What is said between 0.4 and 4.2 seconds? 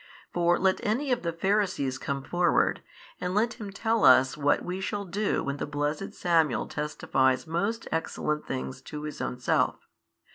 let any of the Pharisees come forward, and let him tell